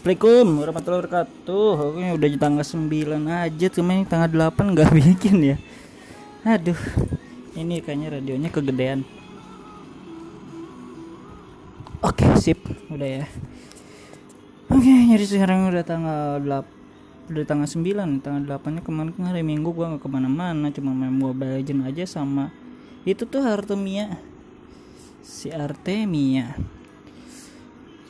[0.00, 1.72] Assalamualaikum warahmatullahi wabarakatuh.
[1.92, 5.56] Oke udah di tanggal 9 aja Cuma ini tanggal 8 nggak bikin ya.
[6.40, 6.80] Aduh
[7.52, 9.04] Ini kayaknya radionya kegedean.
[12.00, 12.64] Oke sip.
[12.88, 13.24] Udah ya.
[14.72, 19.44] Oke jadi sekarang udah tanggal 8 Udah tanggal 9 Tanggal 8 nya kemarin kan hari
[19.44, 22.48] minggu gua nggak ke mana-mana Cuma main Mobile Legends aja sama
[23.04, 24.16] Itu tuh Artemia.
[25.20, 26.79] Si Artemia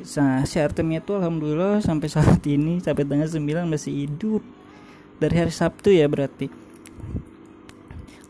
[0.01, 4.41] Nah, si Artemia tuh alhamdulillah sampai saat ini sampai tanggal 9 masih hidup.
[5.21, 6.49] Dari hari Sabtu ya berarti.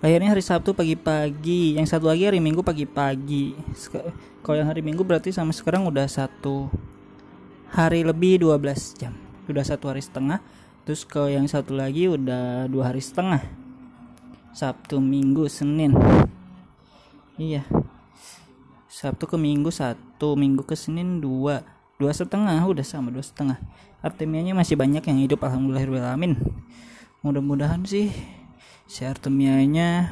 [0.02, 3.54] Lahirnya hari Sabtu pagi-pagi, yang satu lagi hari Minggu pagi-pagi.
[4.42, 6.66] Kalau yang hari Minggu berarti sama sekarang udah satu
[7.70, 9.14] hari lebih 12 jam.
[9.46, 10.42] Udah satu hari setengah.
[10.82, 13.45] Terus kalau yang satu lagi udah dua hari setengah.
[14.50, 15.95] Sabtu, Minggu, Senin.
[17.38, 17.62] Iya,
[18.90, 21.62] Sabtu ke Minggu satu, Minggu ke Senin dua,
[21.94, 23.54] dua setengah udah sama dua setengah.
[24.02, 26.34] Artemianya masih banyak yang hidup alhamdulillahirobbilalamin.
[27.23, 28.10] Mudah-mudahan sih
[28.90, 30.10] si Artemianya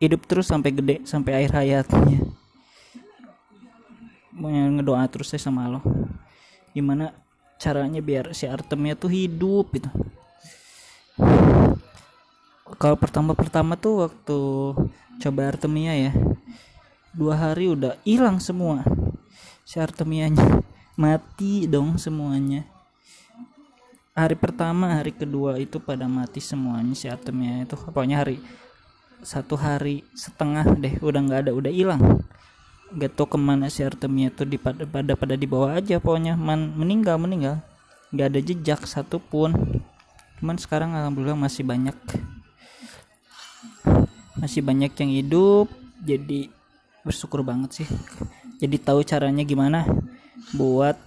[0.00, 2.24] hidup terus sampai gede sampai akhir hayatnya.
[4.32, 5.84] Mau ngedoa terus saya sama lo.
[6.72, 7.12] Gimana
[7.60, 9.92] caranya biar si Artemia tuh hidup gitu.
[12.80, 14.40] Kalau pertama-pertama tuh waktu
[15.20, 16.31] coba Artemia ya
[17.12, 18.84] dua hari udah hilang semua.
[19.62, 20.64] Si Artemianya.
[20.96, 22.68] Mati dong semuanya.
[24.12, 27.80] Hari pertama hari kedua itu pada mati semuanya si Artemia itu.
[27.80, 28.44] Pokoknya hari
[29.24, 32.20] satu hari setengah deh udah nggak ada udah hilang.
[32.92, 36.36] Gak tau ke mana si Artemia tuh di pada pada pada dibawa aja pokoknya.
[36.36, 37.64] Man, meninggal meninggal.
[38.12, 39.80] Nggak ada jejak satupun.
[40.36, 41.96] Cuman sekarang alhamdulillah masih banyak.
[44.36, 45.72] Masih banyak yang hidup
[46.04, 46.52] jadi
[47.02, 47.88] bersyukur banget sih.
[48.62, 49.86] Jadi tahu caranya gimana
[50.54, 50.98] buat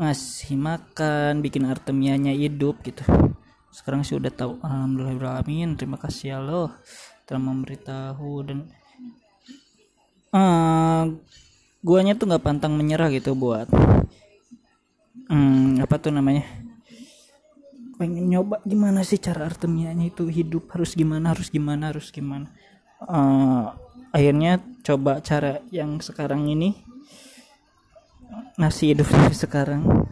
[0.00, 3.04] ngasih makan bikin artemianya hidup gitu.
[3.68, 4.56] Sekarang sih udah tahu.
[4.64, 6.72] Alhamdulillahirobbilalamin terima kasih ya Allah
[7.28, 8.58] telah memberitahu dan
[10.34, 11.04] uh,
[11.84, 13.70] guanya tuh nggak pantang menyerah gitu buat
[15.30, 16.42] hmm, apa tuh namanya?
[17.96, 20.72] Pengen nyoba gimana sih cara artemianya itu hidup?
[20.74, 22.50] Harus gimana harus gimana harus gimana?
[23.00, 23.70] Uh,
[24.10, 26.74] akhirnya coba cara yang sekarang ini.
[28.58, 30.06] Nasi hidup sekarang.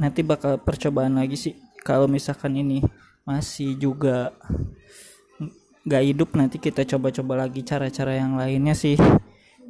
[0.00, 1.54] Nanti bakal percobaan lagi sih.
[1.80, 2.82] Kalau misalkan ini
[3.24, 4.34] masih juga
[5.80, 8.96] nggak hidup nanti kita coba-coba lagi cara-cara yang lainnya sih.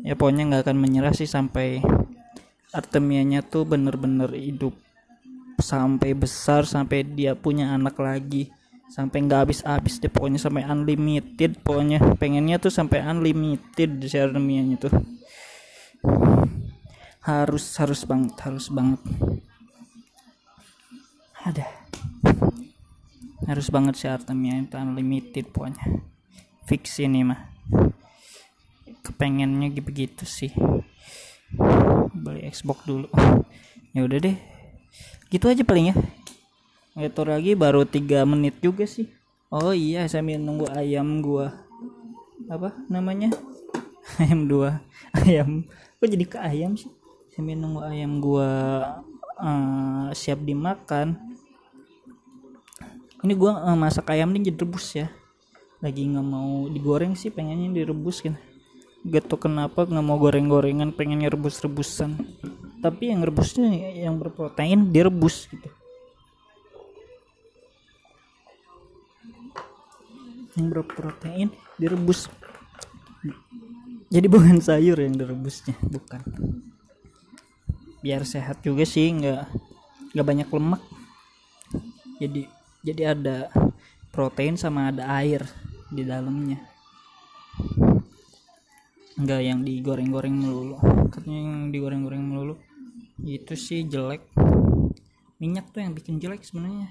[0.01, 1.85] Ya pokoknya nggak akan menyerah sih sampai
[2.71, 4.79] Artemianya tuh bener-bener hidup
[5.59, 8.55] sampai besar sampai dia punya anak lagi
[8.91, 12.03] sampai nggak habis-habis deh pokoknya sampai unlimited pokoknya.
[12.19, 14.35] Pengennya tuh sampai unlimited share
[14.83, 14.93] tuh
[17.21, 19.01] harus harus banget harus banget.
[21.47, 21.67] Ada.
[23.47, 26.03] Harus banget si Artemia itu unlimited pokoknya.
[26.67, 27.41] Fix ini mah.
[29.07, 30.51] Kepengennya begitu sih.
[32.13, 33.09] Beli Xbox dulu.
[33.95, 34.37] Ya udah deh.
[35.31, 35.97] Gitu aja paling ya
[36.99, 39.07] itu lagi baru tiga menit juga sih.
[39.51, 41.55] Oh iya sambil nunggu ayam gua.
[42.51, 43.31] Apa namanya?
[44.23, 44.83] Ayam dua.
[45.15, 45.71] Ayam.
[46.03, 46.91] Kok jadi ke ayam sih?
[47.31, 48.51] Sambil nunggu ayam gua
[49.39, 51.15] uh, siap dimakan.
[53.23, 55.07] Ini gua uh, masak ayam nih jadi rebus ya.
[55.79, 58.35] Lagi nggak mau digoreng sih pengennya direbus kan.
[59.07, 62.19] Gak kenapa nggak mau goreng-gorengan pengennya rebus-rebusan.
[62.83, 65.80] Tapi yang rebusnya yang berprotein direbus gitu
[70.59, 72.27] yang berprotein direbus.
[74.11, 76.23] Jadi bukan sayur yang direbusnya bukan.
[78.03, 79.45] Biar sehat juga sih nggak
[80.17, 80.83] nggak banyak lemak.
[82.19, 82.43] Jadi
[82.83, 83.53] jadi ada
[84.11, 85.47] protein sama ada air
[85.93, 86.59] di dalamnya.
[89.21, 90.77] Nggak yang digoreng-goreng melulu.
[91.13, 92.55] Katanya yang digoreng-goreng melulu
[93.23, 94.27] itu sih jelek.
[95.39, 96.91] Minyak tuh yang bikin jelek sebenarnya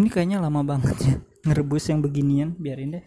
[0.00, 1.14] ini kayaknya lama banget ya
[1.44, 3.04] ngerebus yang beginian biarin deh.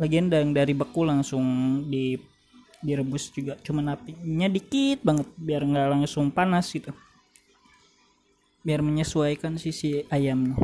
[0.00, 1.44] Lagian yang dari beku langsung
[1.88, 2.16] di
[2.80, 6.92] direbus juga cuma apinya dikit banget biar nggak langsung panas gitu.
[8.64, 10.56] Biar menyesuaikan sisi ayamnya.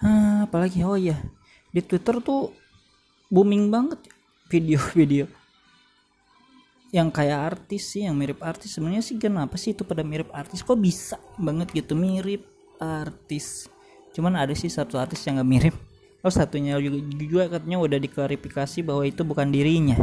[0.00, 1.20] Ah, apalagi oh iya
[1.68, 2.54] di twitter tuh
[3.28, 4.00] booming banget
[4.48, 5.28] video-video
[6.88, 8.72] yang kayak artis sih yang mirip artis.
[8.72, 10.64] Sebenarnya sih kenapa sih itu pada mirip artis?
[10.64, 11.92] Kok bisa banget gitu?
[11.92, 12.48] Mirip
[12.80, 13.68] artis.
[14.16, 15.74] Cuman ada sih satu artis yang gak mirip.
[16.24, 19.96] Oh satunya juga, juga katanya udah diklarifikasi bahwa itu bukan dirinya.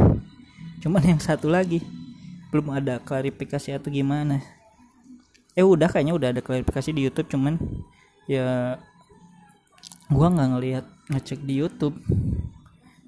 [0.80, 1.82] Cuman yang satu lagi.
[2.54, 4.38] Belum ada klarifikasi atau gimana.
[5.58, 7.58] Eh udah kayaknya udah ada klarifikasi di YouTube cuman
[8.30, 8.76] ya
[10.06, 11.98] gua nggak ngelihat ngecek di YouTube.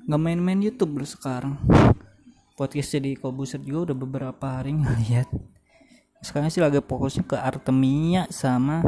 [0.09, 1.55] Nggak main-main YouTube dulu sekarang
[2.59, 5.31] podcast jadi kobuser juga udah beberapa hari ngeliat.
[6.19, 8.83] Sekarang sih lagi fokusnya ke Artemia sama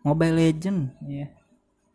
[0.00, 1.28] Mobile Legend ya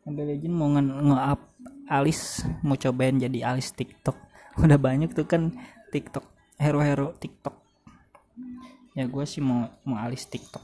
[0.06, 1.42] Mobile Legend mau nge-up
[1.90, 4.14] alis mau cobain jadi alis TikTok.
[4.62, 5.58] Udah banyak tuh kan
[5.90, 6.22] TikTok
[6.62, 7.58] hero-hero TikTok.
[8.94, 10.62] Ya gue sih mau mau alis TikTok.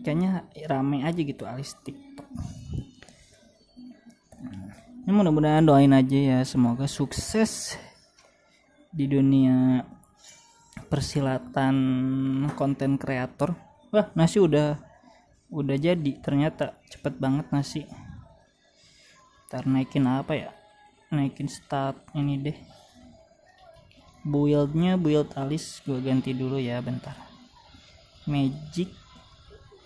[0.00, 2.24] Kayaknya rame aja gitu alis TikTok.
[5.04, 7.76] Ini mudah-mudahan doain aja ya semoga sukses
[8.98, 9.78] di dunia
[10.90, 11.76] persilatan
[12.58, 13.54] konten kreator.
[13.94, 14.74] Wah nasi udah
[15.54, 16.74] udah jadi ternyata.
[16.90, 17.86] Cepet banget nasi.
[19.46, 20.50] Ntar naikin apa ya?
[21.14, 22.58] Naikin start ini deh.
[24.26, 27.14] Buildnya build alis gue ganti dulu ya bentar.
[28.26, 28.90] Magic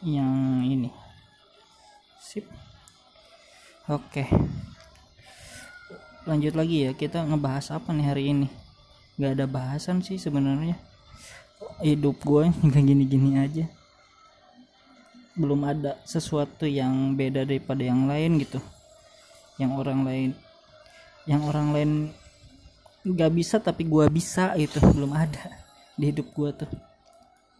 [0.01, 0.89] yang ini.
[2.17, 2.49] Sip.
[3.93, 4.25] Oke.
[6.25, 8.62] Lanjut lagi ya kita ngebahas apa nih hari ini
[9.17, 10.77] nggak ada bahasan sih sebenarnya.
[11.83, 13.65] Hidup gue kayak gini-gini aja.
[15.33, 18.61] Belum ada sesuatu yang beda daripada yang lain gitu.
[19.61, 20.31] Yang orang lain
[21.23, 21.91] yang orang lain
[23.07, 24.81] nggak bisa tapi gue bisa gitu.
[24.81, 25.61] Belum ada
[25.99, 26.71] di hidup gue tuh.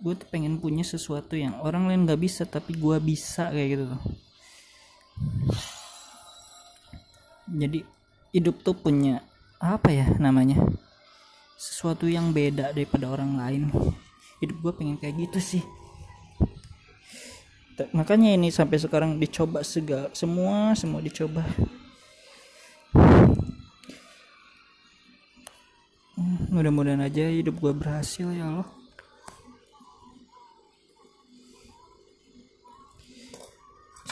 [0.03, 3.85] Gue tuh pengen punya sesuatu yang orang lain nggak bisa tapi gue bisa kayak gitu
[3.93, 4.03] tuh.
[7.53, 7.85] Jadi
[8.33, 9.21] hidup tuh punya
[9.63, 10.59] apa ya namanya
[11.59, 13.63] sesuatu yang beda daripada orang lain.
[14.43, 15.65] Hidup gue pengen kayak gitu sih.
[17.91, 21.43] Makanya ini sampai sekarang dicoba segala semua semua dicoba.
[26.13, 28.69] Hmm, mudah-mudahan aja hidup gue berhasil ya Allah.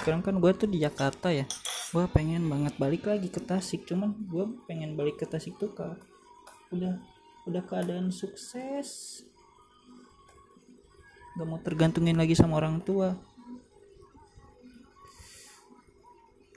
[0.00, 1.44] Sekarang kan gue tuh di Jakarta ya.
[1.92, 6.00] Gue pengen banget balik lagi ke Tasik cuman gue pengen balik ke Tasik tuh kak
[6.70, 7.02] udah
[7.44, 9.20] udah keadaan sukses.
[11.38, 13.16] Gak mau tergantungin lagi sama orang tua.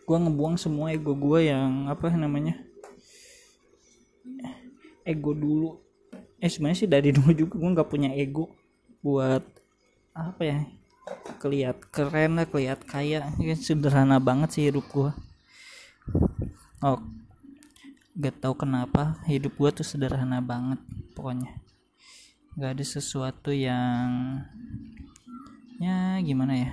[0.04, 2.60] Gue ngebuang semua ego gue yang apa namanya
[5.08, 5.80] ego dulu.
[6.44, 8.52] Eh sebenarnya sih dari dulu juga gue nggak punya ego
[9.00, 9.44] buat
[10.12, 10.60] apa ya
[11.40, 13.32] keliat keren lah keliat kaya.
[13.40, 15.12] Ya, sederhana banget sih hidup gue
[16.84, 17.00] oh
[18.14, 20.78] gak tau kenapa hidup gue tuh sederhana banget
[21.18, 21.50] pokoknya.
[22.54, 24.38] Gak ada sesuatu yang
[25.82, 26.72] ya gimana ya?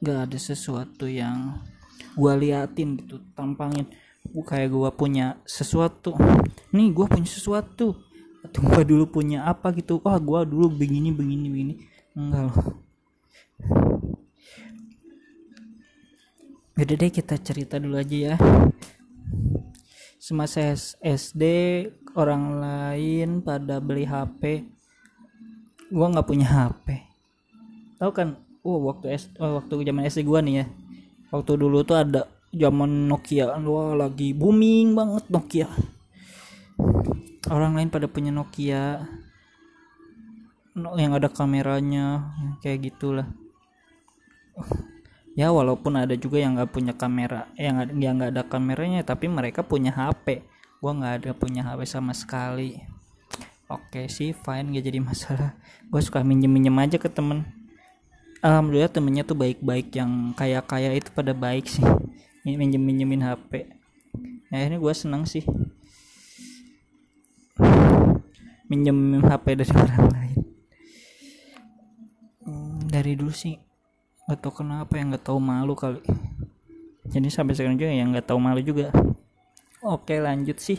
[0.00, 1.60] Gak ada sesuatu yang
[2.16, 3.84] gue liatin gitu tampangin.
[4.32, 6.16] Gue kayak gue punya sesuatu.
[6.72, 8.00] Nih gue punya sesuatu.
[8.40, 10.00] Atau gue dulu punya apa gitu.
[10.00, 11.74] Wah gue dulu begini begini begini.
[12.16, 12.81] Enggak loh
[16.72, 18.34] Udah deh kita cerita dulu aja ya.
[20.16, 20.72] Semasa
[21.04, 21.42] SD
[22.16, 24.64] orang lain pada beli HP
[25.92, 26.96] Gua nggak punya HP
[28.00, 28.40] Tahu kan?
[28.64, 30.66] Oh waktu S oh, waktu zaman SD gua nih ya.
[31.28, 33.52] Waktu dulu tuh ada zaman Nokia.
[33.52, 35.68] Wah lagi booming banget Nokia.
[37.52, 39.04] Orang lain pada punya Nokia.
[40.72, 42.32] Yang ada kameranya
[42.64, 43.28] kayak gitulah
[45.32, 49.64] ya walaupun ada juga yang nggak punya kamera yang yang nggak ada kameranya tapi mereka
[49.64, 50.44] punya HP
[50.82, 52.82] gua nggak ada punya HP sama sekali.
[53.72, 55.56] Oke sih fine gak jadi masalah.
[55.90, 57.48] Gue suka minjem minjem aja ke temen.
[58.44, 61.80] Alhamdulillah temennya tuh baik-baik yang kaya kaya itu pada baik sih.
[62.42, 63.70] Minjem minjemin HP
[64.50, 65.46] ya ini gue senang sih.
[68.68, 70.38] Minjem HP dari orang lain.
[72.42, 73.71] Hmm, dari dulu sih
[74.30, 76.02] atau kenapa yang nggak tahu malu kali.
[77.08, 78.94] Jadi sampai sekarang juga yang nggak tahu malu juga.
[79.82, 80.78] Oke lanjut sih.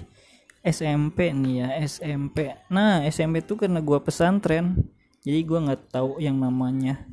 [0.64, 4.88] SMP nih ya SMP nah SMP tuh karena gua pesantren
[5.20, 7.04] jadi gua nggak tahu yang namanya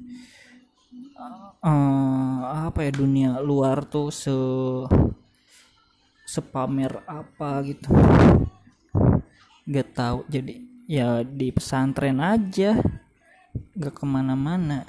[1.67, 4.31] uh, apa ya dunia luar tuh se
[6.31, 7.91] sepamer apa gitu.
[9.67, 10.53] Nggak tahu jadi
[10.87, 12.79] ya di pesantren aja
[13.75, 14.87] nggak ke mana-mana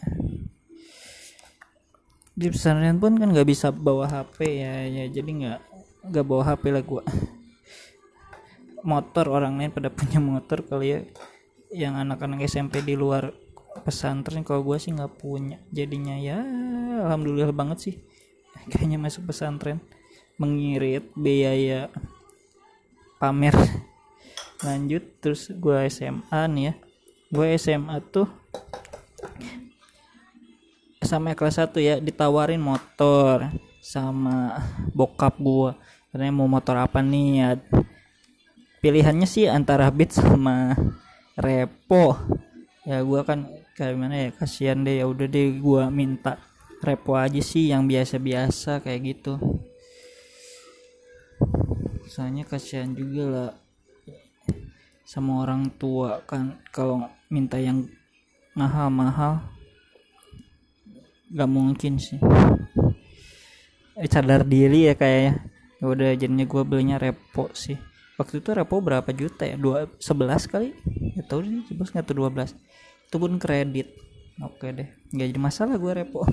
[2.31, 5.59] di pesantren pun kan nggak bisa bawa HP ya ya jadi nggak
[6.09, 7.03] nggak bawa HP lah gua.
[8.91, 10.99] Motor orang lain pada punya motor kali ya.
[11.69, 13.29] Yang anak-anak SMP di luar
[13.85, 15.61] pesantren kalau gue sih nggak punya.
[15.69, 16.41] Jadinya ya
[17.05, 17.95] alhamdulillah banget sih.
[18.73, 19.77] Kayaknya masuk pesantren.
[20.41, 21.93] Mengirit biaya
[23.21, 23.53] pamer.
[24.65, 26.73] Lanjut terus gue SMA nih ya.
[27.29, 28.25] Gue SMA tuh
[31.11, 33.51] sama kelas 1 ya ditawarin motor
[33.83, 34.63] sama
[34.95, 35.75] bokap gue
[36.11, 37.49] katanya mau motor apa nih ya?
[38.81, 40.73] Pilihannya sih antara Beat sama
[41.37, 42.17] Repo.
[42.87, 43.45] Ya gue kan
[43.77, 44.99] kayak mana ya kasihan deh.
[44.99, 46.41] Ya udah deh gue minta
[46.81, 49.37] Repo aja sih yang biasa-biasa kayak gitu.
[52.09, 53.51] Soalnya kasihan juga lah
[55.05, 57.85] sama orang tua kan kalau minta yang
[58.57, 59.45] mahal-mahal
[61.31, 62.19] gak mungkin sih.
[63.97, 65.43] Eh, sadar diri ya kayaknya
[65.79, 65.87] ya.
[65.87, 67.79] Udah jadinya gue belinya repo sih.
[68.19, 69.57] Waktu itu repo berapa juta ya?
[69.57, 70.75] Dua sebelas kali?
[71.17, 72.53] Ya tahu sih sebelas nggak tuh dua belas.
[73.09, 73.97] Itu pun kredit.
[74.41, 76.23] Oke deh nggak jadi masalah gue repo.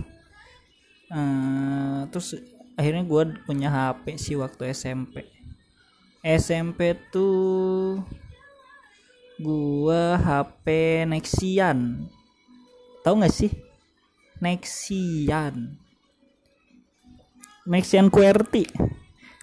[1.09, 2.37] Uh, terus
[2.77, 5.39] akhirnya gue punya HP sih waktu SMP
[6.29, 8.03] SMP tuh
[9.39, 10.67] gua HP
[11.07, 12.11] Nexian.
[13.07, 13.51] Tahu nggak sih
[14.39, 15.75] Nexian.
[17.67, 18.71] Nexian QWERTY.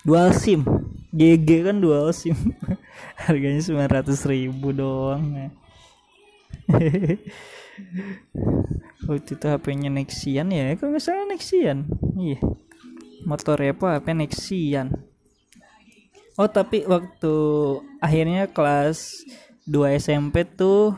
[0.08, 0.64] Dual SIM.
[1.16, 2.36] GG kan dual SIM.
[3.28, 5.52] Harganya 900 ribu doang
[9.06, 10.74] waktu itu HP-nya Nexian ya?
[10.80, 11.86] Kalau nggak salah Nexian?
[12.18, 12.40] Iya.
[13.28, 14.88] Motor apa HP Nexian?
[16.36, 17.36] Oh tapi waktu
[18.04, 19.24] akhirnya kelas
[19.68, 20.96] 2 SMP tuh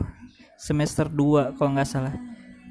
[0.58, 2.14] semester 2 kalau nggak salah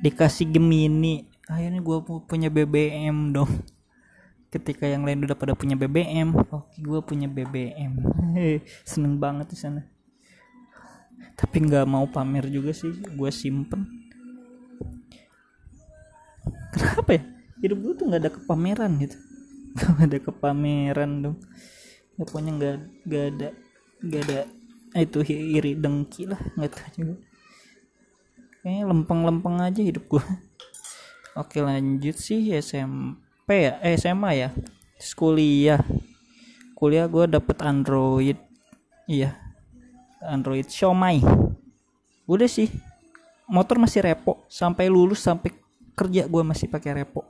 [0.02, 1.26] dikasih Gemini.
[1.48, 3.50] Akhirnya gue punya BBM dong.
[4.48, 8.00] Ketika yang lain udah pada punya BBM oke gue punya BBM
[8.92, 9.82] seneng banget di sana.
[11.38, 13.86] Tapi nggak mau pamer juga sih gue simpen.
[16.72, 17.22] Kenapa ya?
[17.60, 19.18] Hidup gue tuh nggak ada kepameran gitu.
[19.78, 21.38] Nggak ada kepameran dong.
[22.18, 22.76] Ya pokoknya nggak
[23.06, 23.50] nggak ada
[24.02, 24.40] nggak ada
[24.98, 27.16] itu iri dengki lah nggak tahu juga
[28.68, 30.20] kayaknya lempeng-lempeng aja hidup gue
[31.40, 33.80] oke lanjut sih SMP ya?
[33.80, 34.50] Eh, SMA ya?
[35.00, 35.80] Terus kuliah.
[36.76, 38.36] Kuliah gue dapet Android.
[39.08, 39.38] Iya.
[40.20, 41.24] Android Xiaomi.
[42.28, 42.68] Udah sih.
[43.48, 44.44] Motor masih repo.
[44.50, 45.54] Sampai lulus sampai
[45.96, 47.24] kerja gue masih pakai repo.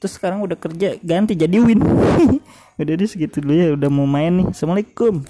[0.00, 1.78] Terus sekarang udah kerja ganti jadi win.
[2.82, 3.68] Udah deh segitu dulu ya.
[3.76, 4.46] Udah mau main nih.
[4.50, 5.22] Assalamualaikum